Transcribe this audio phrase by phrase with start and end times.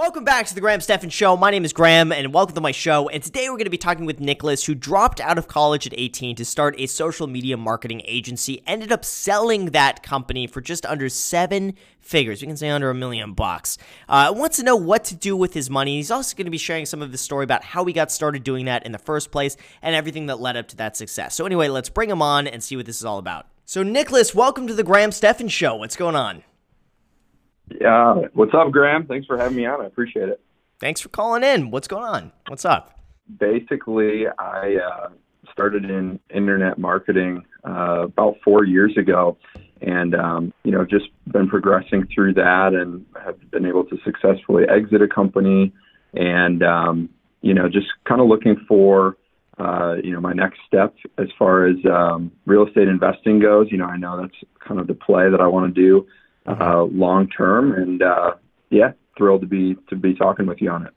[0.00, 1.36] Welcome back to the Graham Stephan Show.
[1.36, 3.10] My name is Graham, and welcome to my show.
[3.10, 5.92] And today we're going to be talking with Nicholas, who dropped out of college at
[5.94, 8.62] 18 to start a social media marketing agency.
[8.66, 12.40] Ended up selling that company for just under seven figures.
[12.40, 13.76] We can say under a million bucks.
[14.08, 15.96] Uh, wants to know what to do with his money.
[15.96, 18.42] He's also going to be sharing some of his story about how he got started
[18.42, 21.34] doing that in the first place and everything that led up to that success.
[21.34, 23.48] So anyway, let's bring him on and see what this is all about.
[23.66, 25.74] So Nicholas, welcome to the Graham Stephan Show.
[25.74, 26.42] What's going on?
[27.78, 28.22] Yeah.
[28.32, 29.06] What's up, Graham?
[29.06, 29.80] Thanks for having me on.
[29.80, 30.40] I appreciate it.
[30.80, 31.70] Thanks for calling in.
[31.70, 32.32] What's going on?
[32.48, 32.98] What's up?
[33.38, 35.08] Basically, I uh,
[35.52, 39.36] started in internet marketing uh, about four years ago,
[39.82, 44.64] and um, you know, just been progressing through that, and have been able to successfully
[44.68, 45.72] exit a company,
[46.14, 47.10] and um,
[47.42, 49.16] you know, just kind of looking for.
[49.58, 53.76] Uh, you know, my next step as far as um, real estate investing goes, you
[53.76, 56.06] know, I know that's kind of the play that I want to do
[56.46, 57.72] uh, long term.
[57.72, 58.34] And uh,
[58.70, 60.92] yeah, thrilled to be to be talking with you on it.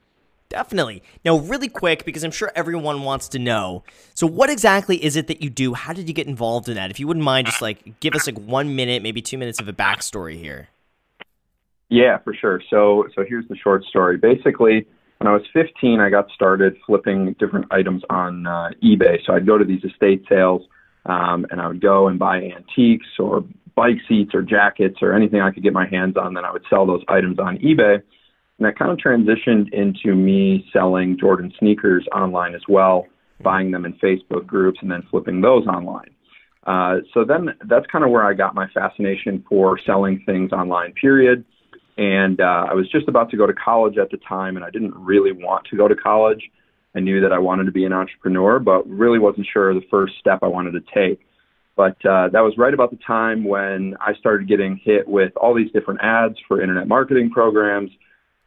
[0.50, 1.02] Definitely.
[1.24, 3.82] Now, really quick, because I'm sure everyone wants to know.
[4.14, 5.74] So, what exactly is it that you do?
[5.74, 6.90] How did you get involved in that?
[6.90, 9.68] If you wouldn't mind, just like give us like one minute, maybe two minutes of
[9.68, 10.68] a backstory here.
[11.88, 12.62] Yeah, for sure.
[12.70, 14.16] So, so here's the short story.
[14.16, 14.86] Basically,
[15.18, 19.18] when I was 15, I got started flipping different items on uh, eBay.
[19.26, 20.62] So I'd go to these estate sales,
[21.06, 25.40] um, and I would go and buy antiques or bike seats or jackets or anything
[25.40, 28.02] I could get my hands on, then I would sell those items on eBay.
[28.58, 33.06] And that kind of transitioned into me selling Jordan sneakers online as well,
[33.42, 36.10] buying them in Facebook groups and then flipping those online.
[36.66, 40.92] Uh, so then that's kind of where I got my fascination for selling things online,
[40.92, 41.44] period.
[41.96, 44.70] And uh, I was just about to go to college at the time, and I
[44.70, 46.42] didn't really want to go to college.
[46.96, 50.14] I knew that I wanted to be an entrepreneur, but really wasn't sure the first
[50.18, 51.20] step I wanted to take.
[51.76, 55.54] But uh, that was right about the time when I started getting hit with all
[55.54, 57.90] these different ads for internet marketing programs,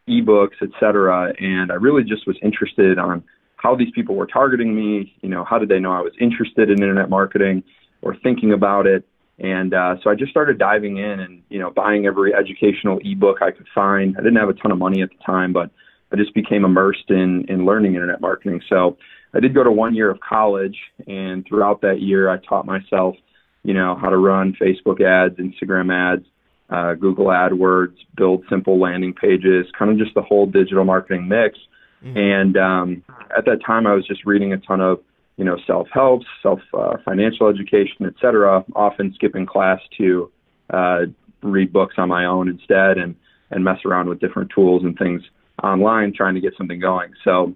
[0.08, 1.34] ebooks, etc.
[1.40, 3.24] And I really just was interested on
[3.58, 5.14] how these people were targeting me.
[5.22, 7.64] You know, how did they know I was interested in internet marketing
[8.02, 9.06] or thinking about it?
[9.40, 13.42] And uh, so I just started diving in and you know buying every educational ebook
[13.42, 14.16] I could find.
[14.18, 15.70] I didn't have a ton of money at the time, but
[16.12, 18.62] I just became immersed in in learning internet marketing.
[18.70, 18.98] So
[19.34, 20.78] I did go to one year of college,
[21.08, 23.16] and throughout that year, I taught myself,
[23.64, 26.26] you know, how to run Facebook ads, Instagram ads,
[26.70, 31.58] uh, Google AdWords, build simple landing pages, kind of just the whole digital marketing mix.
[32.04, 32.18] Mm-hmm.
[32.18, 33.04] And um,
[33.38, 35.00] at that time, I was just reading a ton of,
[35.36, 40.32] you know, self-help, self uh, financial education, et cetera, often skipping class to
[40.70, 41.02] uh,
[41.42, 43.16] read books on my own instead and
[43.50, 45.22] and mess around with different tools and things
[45.64, 47.14] online, trying to get something going.
[47.24, 47.56] So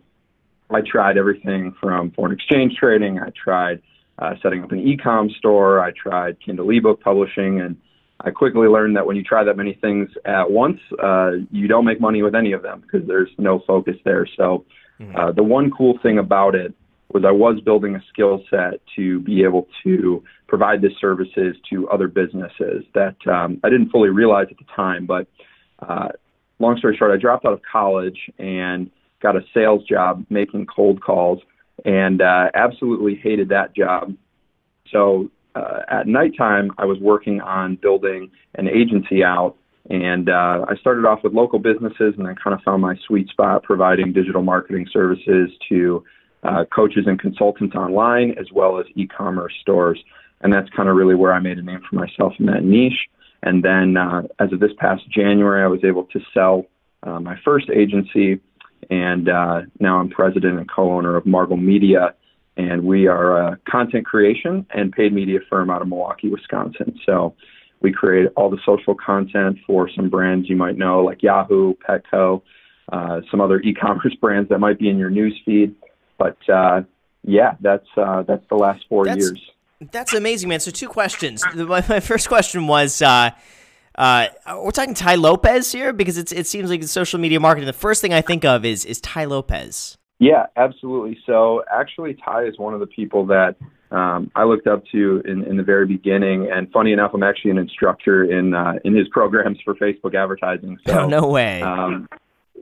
[0.73, 3.19] I tried everything from foreign exchange trading.
[3.19, 3.81] I tried
[4.19, 5.79] uh, setting up an e-com store.
[5.79, 7.75] I tried Kindle ebook publishing, and
[8.21, 11.85] I quickly learned that when you try that many things at once, uh, you don't
[11.85, 14.27] make money with any of them because there's no focus there.
[14.37, 14.65] So
[14.99, 15.15] mm-hmm.
[15.15, 16.73] uh, the one cool thing about it
[17.13, 21.89] was I was building a skill set to be able to provide this services to
[21.89, 25.05] other businesses that um, I didn't fully realize at the time.
[25.05, 25.27] But
[25.79, 26.09] uh,
[26.59, 28.89] long story short, I dropped out of college and
[29.21, 31.39] got a sales job making cold calls
[31.85, 34.15] and uh, absolutely hated that job.
[34.91, 39.55] So uh, at nighttime, I was working on building an agency out.
[39.89, 43.29] And uh, I started off with local businesses and then kind of found my sweet
[43.29, 46.03] spot providing digital marketing services to
[46.43, 49.99] uh, coaches and consultants online as well as e commerce stores.
[50.41, 53.07] And that's kind of really where I made a name for myself in that niche.
[53.43, 56.65] And then uh, as of this past January, I was able to sell
[57.03, 58.39] uh, my first agency
[58.89, 62.13] and uh, now I'm president and co-owner of Marble Media,
[62.57, 66.99] and we are a content creation and paid media firm out of Milwaukee, Wisconsin.
[67.05, 67.35] So
[67.81, 72.41] we create all the social content for some brands you might know, like Yahoo, Petco,
[72.91, 75.75] uh, some other e-commerce brands that might be in your news feed.
[76.17, 76.83] But uh,
[77.23, 79.41] yeah, that's uh, that's the last four that's, years.
[79.91, 80.59] That's amazing, man.
[80.59, 81.43] So two questions.
[81.55, 83.01] My, my first question was
[83.95, 87.67] uh, we're talking Tai Lopez here because it's it seems like social media marketing.
[87.67, 89.97] The first thing I think of is is Tai Lopez.
[90.19, 91.17] Yeah, absolutely.
[91.25, 93.55] So actually, Tai is one of the people that
[93.91, 96.49] um, I looked up to in, in the very beginning.
[96.51, 100.77] And funny enough, I'm actually an instructor in uh, in his programs for Facebook advertising.
[100.87, 101.61] So oh, no way.
[101.61, 102.07] Um,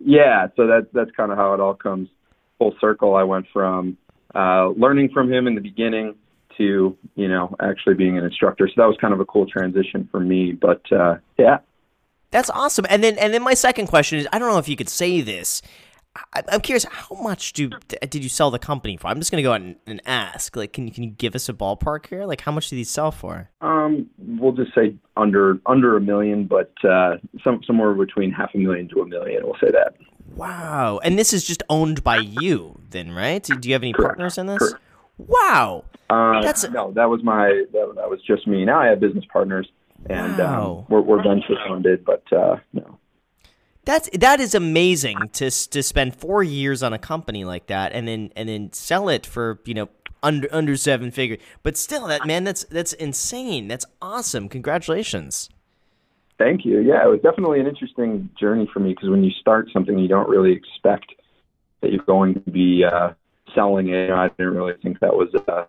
[0.01, 2.09] yeah, so that that's kind of how it all comes
[2.57, 3.15] full circle.
[3.15, 3.97] I went from
[4.33, 6.15] uh, learning from him in the beginning
[6.57, 8.67] to you know actually being an instructor.
[8.67, 10.51] So that was kind of a cool transition for me.
[10.51, 11.59] But uh, yeah,
[12.31, 12.85] that's awesome.
[12.89, 15.21] And then and then my second question is I don't know if you could say
[15.21, 15.61] this.
[16.33, 19.07] I, am curious, how much do did you sell the company for?
[19.07, 20.55] I'm just gonna go out and, and, ask.
[20.55, 22.25] Like, can you can you give us a ballpark here?
[22.25, 23.49] Like, how much do these sell for?
[23.61, 28.57] Um, we'll just say under under a million, but uh, some somewhere between half a
[28.57, 29.43] million to a million.
[29.45, 29.95] We'll say that.
[30.35, 30.99] Wow.
[31.03, 33.43] And this is just owned by you then, right?
[33.43, 34.17] Do you have any Correct.
[34.17, 34.59] partners in this?
[34.59, 34.83] Correct.
[35.19, 35.86] Wow.
[36.10, 38.66] Uh, That's a- no, that was my that, that was just me.
[38.66, 39.68] Now I have business partners,
[40.10, 40.80] and Wow.
[40.80, 42.98] um, we're, we're venture funded, but uh, no.
[43.86, 48.07] That's that is amazing to to spend 4 years on a company like that and
[48.07, 49.89] then and then sell it for, you know,
[50.24, 51.38] under under seven figure.
[51.63, 53.68] But still that man that's that's insane.
[53.68, 54.50] That's awesome.
[54.50, 55.50] Congratulations.
[56.38, 56.80] Thank you.
[56.80, 60.07] Yeah, it was definitely an interesting journey for me because when you start something, you
[60.07, 61.13] don't really expect
[61.81, 63.12] that you're going to be uh,
[63.55, 64.11] selling it.
[64.11, 65.65] I didn't really think that was uh,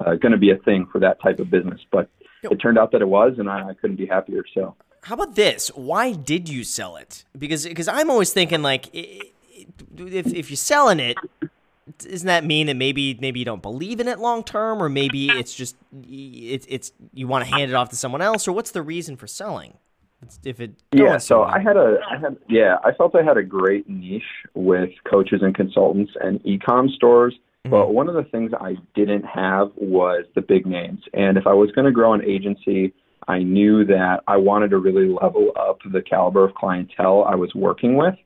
[0.00, 2.08] uh, going to be a thing for that type of business, but
[2.42, 4.42] it turned out that it was, and I, I couldn't be happier.
[4.54, 4.74] So.
[5.02, 5.68] How about this?
[5.68, 7.24] Why did you sell it?
[7.36, 9.32] Because because I'm always thinking like if
[9.96, 11.16] if you're selling it,
[11.98, 15.28] doesn't that mean that maybe maybe you don't believe in it long term, or maybe
[15.28, 15.76] it's just
[16.08, 19.16] it's it's you want to hand it off to someone else, or what's the reason
[19.16, 19.74] for selling?
[20.44, 21.42] If it Yeah, so.
[21.42, 24.22] I had a, I had, yeah, I felt I had a great niche
[24.54, 27.34] with coaches and consultants and e-com stores.
[27.64, 31.00] But one of the things I didn't have was the big names.
[31.14, 32.92] And if I was going to grow an agency,
[33.28, 37.54] I knew that I wanted to really level up the caliber of clientele I was
[37.54, 38.16] working with.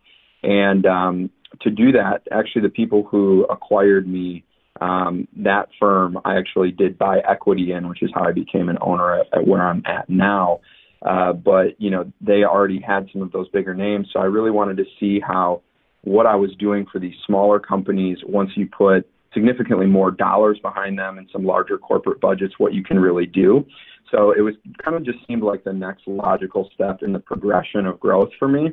[0.42, 4.44] And um, to do that, actually, the people who acquired me,
[4.80, 8.78] um, that firm, I actually did buy equity in, which is how I became an
[8.80, 10.60] owner at, at where I'm at now.
[11.02, 14.50] Uh, but you know, they already had some of those bigger names, so I really
[14.50, 15.62] wanted to see how
[16.02, 20.98] what I was doing for these smaller companies, once you put significantly more dollars behind
[20.98, 23.66] them and some larger corporate budgets, what you can really do.
[24.10, 27.86] So it was kind of just seemed like the next logical step in the progression
[27.86, 28.72] of growth for me.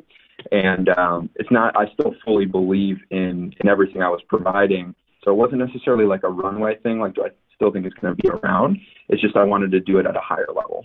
[0.52, 4.94] And um, it's not, I still fully believe in, in everything I was providing.
[5.24, 8.14] So it wasn't necessarily like a runway thing, like, do I still think it's going
[8.14, 8.78] to be around?
[9.08, 10.84] It's just I wanted to do it at a higher level.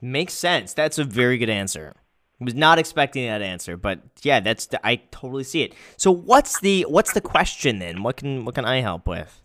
[0.00, 0.74] Makes sense.
[0.74, 1.94] That's a very good answer.
[2.40, 5.74] Was not expecting that answer, but yeah, that's the, I totally see it.
[5.96, 8.04] So what's the what's the question then?
[8.04, 9.42] What can what can I help with?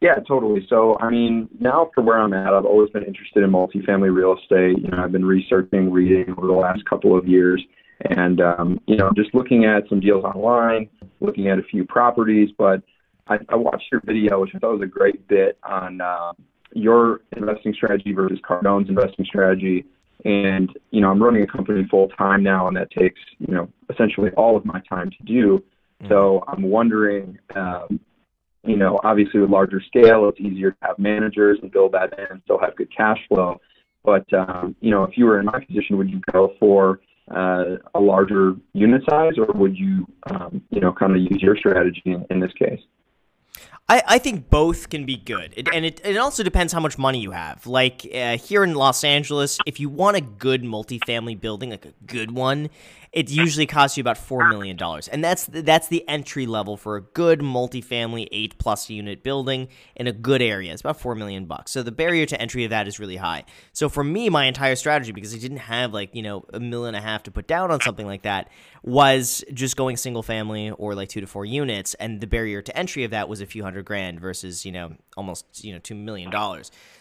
[0.00, 0.66] Yeah, totally.
[0.68, 4.36] So, I mean, now for where I'm at, I've always been interested in multifamily real
[4.38, 4.78] estate.
[4.78, 7.64] You know, I've been researching, reading over the last couple of years,
[8.10, 10.88] and um, you know, just looking at some deals online,
[11.20, 12.50] looking at a few properties.
[12.56, 12.82] But
[13.26, 16.34] I, I watched your video, which I thought was a great bit on uh,
[16.72, 19.84] your investing strategy versus Cardone's investing strategy.
[20.24, 23.68] And you know, I'm running a company full time now, and that takes you know
[23.90, 25.62] essentially all of my time to do.
[26.08, 27.38] So I'm wondering.
[27.54, 28.00] Um,
[28.66, 32.26] you know, obviously with larger scale, it's easier to have managers and build that in
[32.30, 33.60] and still have good cash flow.
[34.04, 37.76] But um, you know, if you were in my position, would you go for uh,
[37.94, 42.02] a larger unit size, or would you, um, you know, kind of use your strategy
[42.04, 42.80] in, in this case?
[43.88, 45.54] I, I think both can be good.
[45.56, 47.66] It, and it, it also depends how much money you have.
[47.66, 51.94] Like uh, here in Los Angeles, if you want a good multifamily building, like a
[52.04, 52.68] good one,
[53.12, 54.76] it usually costs you about $4 million.
[55.10, 60.06] And that's, that's the entry level for a good multifamily 8 plus unit building in
[60.06, 60.72] a good area.
[60.72, 61.70] It's about 4 million bucks.
[61.70, 63.44] So the barrier to entry of that is really high.
[63.72, 66.94] So for me, my entire strategy, because I didn't have like, you know, a million
[66.94, 68.50] and a half to put down on something like that,
[68.82, 71.94] was just going single family or like two to four units.
[71.94, 74.94] And the barrier to entry of that was a few hundred grand versus, you know,
[75.16, 76.30] almost, you know, $2 million.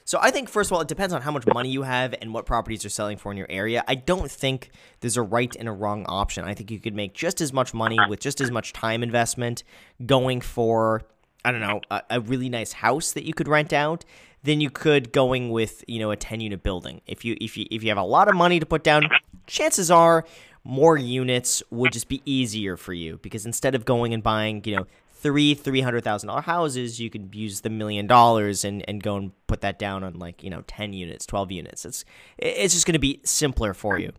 [0.03, 2.33] So I think, first of all, it depends on how much money you have and
[2.33, 3.83] what properties are selling for in your area.
[3.87, 6.45] I don't think there's a right and a wrong option.
[6.45, 9.63] I think you could make just as much money with just as much time investment
[10.05, 11.03] going for,
[11.43, 14.05] I don't know, a, a really nice house that you could rent out
[14.43, 17.01] than you could going with, you know, a 10 unit building.
[17.07, 19.09] If you if you if you have a lot of money to put down,
[19.47, 20.25] chances are
[20.63, 24.75] more units would just be easier for you because instead of going and buying, you
[24.75, 29.01] know, three three hundred thousand dollar houses, you could use the million dollars and and
[29.01, 31.85] go and put that down on like you know ten units, twelve units.
[31.85, 32.05] It's
[32.37, 34.11] it's just going to be simpler for you.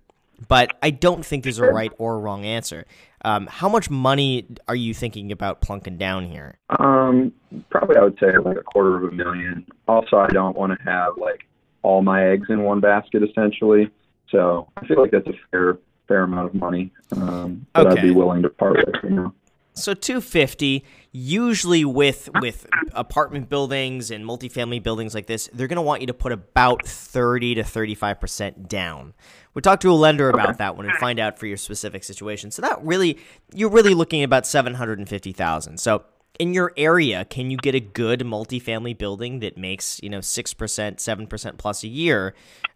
[0.48, 2.84] But I don't think there's a right or wrong answer.
[3.24, 6.58] Um, how much money are you thinking about plunking down here?
[6.78, 7.32] Um,
[7.70, 9.66] probably I would say like a quarter of a million.
[9.88, 11.46] Also, I don't want to have like
[11.82, 13.90] all my eggs in one basket, essentially.
[14.28, 18.00] So I feel like that's a fair fair amount of money um, that Okay.
[18.00, 18.94] I'd be willing to part with.
[19.02, 19.32] You know.
[19.76, 25.82] So 250 usually with with apartment buildings and multifamily buildings like this, they're going to
[25.82, 29.14] want you to put about 30 to 35% down.
[29.54, 32.50] We'll talk to a lender about that one and find out for your specific situation.
[32.50, 33.18] So that really
[33.54, 35.78] you're really looking at about 750,000.
[35.78, 36.04] So
[36.38, 40.54] in your area, can you get a good multifamily building that makes, you know, 6%,
[40.54, 42.34] 7% plus a year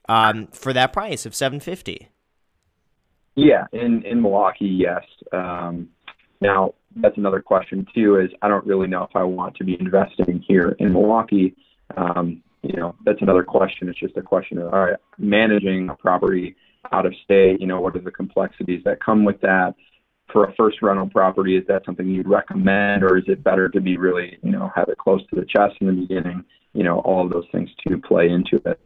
[0.09, 2.09] um, for that price of 750?
[3.37, 5.05] Yeah, in in Milwaukee, yes.
[5.33, 5.89] Um,
[6.41, 8.17] now that's another question too.
[8.17, 11.55] Is I don't really know if I want to be investing here in Milwaukee.
[11.97, 13.89] Um, you know, that's another question.
[13.89, 16.57] It's just a question of all right, managing a property
[16.93, 17.61] out of state.
[17.61, 19.75] You know, what are the complexities that come with that?
[20.33, 23.81] for a first rental property, is that something you'd recommend, or is it better to
[23.81, 26.45] be really, you know, have it close to the chest in the beginning?
[26.73, 28.81] You know, all of those things to play into it.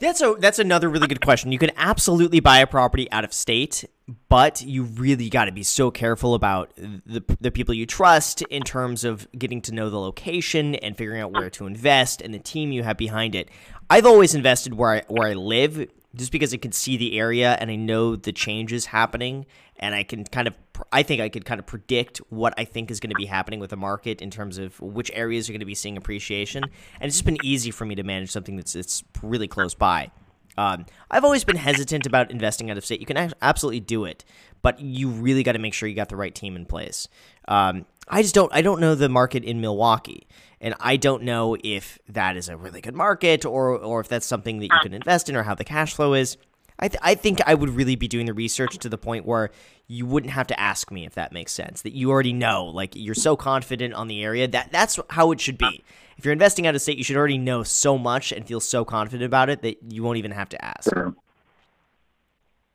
[0.00, 1.50] That's a that's another really good question.
[1.50, 3.84] You can absolutely buy a property out of state,
[4.28, 8.62] but you really got to be so careful about the the people you trust in
[8.62, 12.38] terms of getting to know the location and figuring out where to invest and the
[12.38, 13.50] team you have behind it.
[13.90, 17.56] I've always invested where I where I live just because I can see the area
[17.60, 19.46] and I know the changes happening
[19.80, 20.54] and I can kind of
[20.92, 23.60] I think I could kind of predict what I think is going to be happening
[23.60, 26.72] with the market in terms of which areas are going to be seeing appreciation and
[27.02, 30.10] it's just been easy for me to manage something that's it's really close by.
[30.58, 32.98] Um, I've always been hesitant about investing out of state.
[32.98, 34.24] You can absolutely do it,
[34.60, 37.06] but you really got to make sure you got the right team in place.
[37.46, 40.26] Um, I just don't I don't know the market in Milwaukee,
[40.60, 44.26] and I don't know if that is a really good market or or if that's
[44.26, 46.36] something that you can invest in or how the cash flow is.
[46.78, 49.50] I, th- I think I would really be doing the research to the point where
[49.88, 51.82] you wouldn't have to ask me if that makes sense.
[51.82, 55.40] That you already know, like you're so confident on the area that that's how it
[55.40, 55.82] should be.
[56.16, 58.84] If you're investing out of state, you should already know so much and feel so
[58.84, 60.90] confident about it that you won't even have to ask.
[60.90, 61.14] Sure,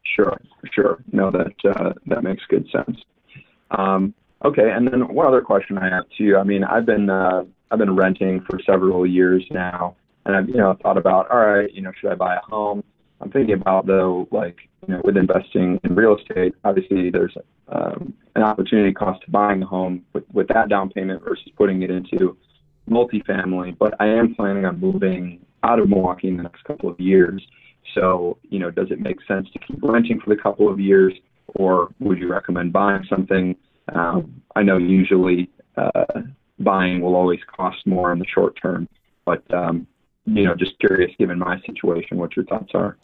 [0.03, 0.41] sure,
[0.71, 1.03] sure.
[1.11, 2.97] No, that uh, that makes good sense.
[3.71, 6.37] Um, okay, and then one other question I have too.
[6.37, 9.95] I mean, I've been uh, I've been renting for several years now,
[10.25, 12.83] and I've you know thought about all right, you know, should I buy a home?
[13.23, 17.33] I'm thinking about though, like you know, with investing in real estate, obviously there's
[17.69, 21.83] um, an opportunity cost to buying a home with, with that down payment versus putting
[21.83, 22.37] it into
[22.89, 23.77] multifamily.
[23.77, 27.41] But I am planning on moving out of Milwaukee in the next couple of years.
[27.95, 31.13] So, you know, does it make sense to keep renting for the couple of years,
[31.47, 33.55] or would you recommend buying something?
[33.93, 36.21] Um, I know usually uh,
[36.59, 38.89] buying will always cost more in the short term,
[39.25, 39.87] but um,
[40.25, 42.97] you know, just curious, given my situation, what your thoughts are.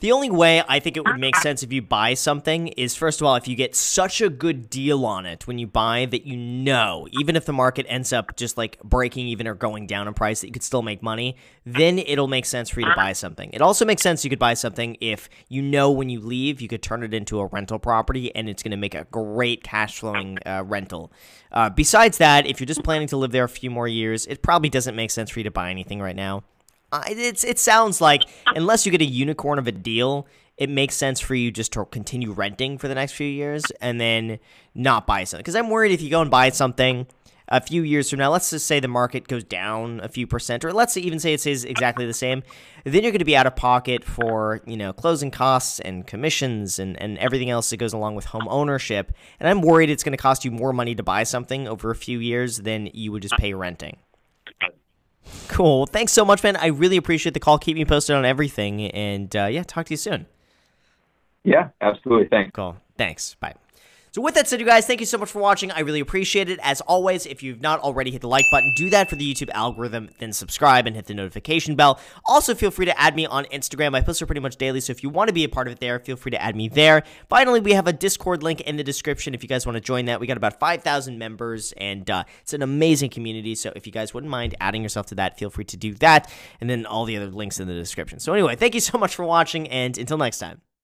[0.00, 3.20] The only way I think it would make sense if you buy something is first
[3.20, 6.26] of all, if you get such a good deal on it when you buy that
[6.26, 10.08] you know, even if the market ends up just like breaking even or going down
[10.08, 12.94] in price, that you could still make money, then it'll make sense for you to
[12.96, 13.50] buy something.
[13.52, 16.68] It also makes sense you could buy something if you know when you leave, you
[16.68, 20.00] could turn it into a rental property and it's going to make a great cash
[20.00, 21.12] flowing uh, rental.
[21.52, 24.42] Uh, besides that, if you're just planning to live there a few more years, it
[24.42, 26.42] probably doesn't make sense for you to buy anything right now
[27.06, 31.20] it's it sounds like unless you get a unicorn of a deal, it makes sense
[31.20, 34.38] for you just to continue renting for the next few years and then
[34.74, 35.42] not buy something.
[35.42, 37.06] Because I'm worried if you go and buy something
[37.48, 40.64] a few years from now, let's just say the market goes down a few percent,
[40.64, 42.42] or let's even say it stays exactly the same,
[42.84, 46.78] then you're going to be out of pocket for you know closing costs and commissions
[46.78, 49.12] and, and everything else that goes along with home ownership.
[49.40, 51.96] And I'm worried it's going to cost you more money to buy something over a
[51.96, 53.96] few years than you would just pay renting.
[55.48, 55.78] Cool.
[55.78, 56.56] Well, thanks so much, man.
[56.56, 57.58] I really appreciate the call.
[57.58, 58.82] Keep me posted on everything.
[58.82, 60.26] And uh, yeah, talk to you soon.
[61.44, 62.28] Yeah, absolutely.
[62.28, 62.52] Thanks.
[62.54, 62.76] Cool.
[62.96, 63.34] Thanks.
[63.34, 63.54] Bye.
[64.14, 65.72] So with that said, you guys, thank you so much for watching.
[65.72, 66.60] I really appreciate it.
[66.62, 69.50] As always, if you've not already hit the like button, do that for the YouTube
[69.50, 71.98] algorithm, then subscribe and hit the notification bell.
[72.24, 73.96] Also, feel free to add me on Instagram.
[73.96, 75.72] I post there pretty much daily, so if you want to be a part of
[75.72, 77.02] it there, feel free to add me there.
[77.28, 80.04] Finally, we have a Discord link in the description if you guys want to join
[80.04, 80.20] that.
[80.20, 84.14] We got about 5,000 members, and uh, it's an amazing community, so if you guys
[84.14, 86.30] wouldn't mind adding yourself to that, feel free to do that,
[86.60, 88.20] and then all the other links in the description.
[88.20, 90.60] So anyway, thank you so much for watching, and until next time.